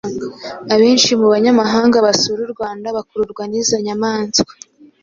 Abenshi 0.73 1.11
mu 1.19 1.27
banyamahanga 1.33 1.97
basura 2.05 2.39
u 2.45 2.51
Rwanda 2.53 2.87
bakururwa 2.97 3.43
n’izo 3.47 3.75
nyamaswa, 3.85 4.53